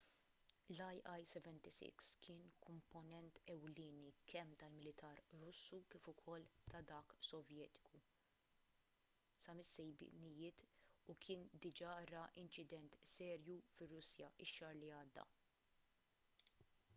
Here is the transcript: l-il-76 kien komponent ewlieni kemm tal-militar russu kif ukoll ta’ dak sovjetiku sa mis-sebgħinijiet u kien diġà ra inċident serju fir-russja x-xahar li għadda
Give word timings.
l-il-76 0.75 2.05
kien 2.27 2.39
komponent 2.65 3.35
ewlieni 3.55 4.07
kemm 4.33 4.53
tal-militar 4.63 5.19
russu 5.43 5.79
kif 5.95 6.09
ukoll 6.13 6.47
ta’ 6.71 6.81
dak 6.93 7.13
sovjetiku 7.29 8.01
sa 9.45 9.57
mis-sebgħinijiet 9.61 10.65
u 11.13 11.17
kien 11.29 11.47
diġà 11.67 11.93
ra 12.17 12.25
inċident 12.47 12.99
serju 13.17 13.61
fir-russja 13.75 14.35
x-xahar 14.51 14.81
li 14.83 14.91
għadda 15.01 15.27